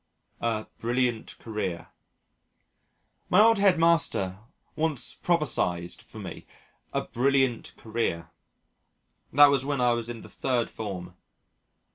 [0.39, 1.89] A "Brilliant Career"
[3.29, 4.39] My old head master
[4.75, 6.47] once prophesied for me
[6.91, 8.31] "a brilliant career."
[9.31, 11.15] That was when I was in the Third Form.